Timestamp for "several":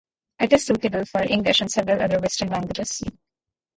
1.71-2.01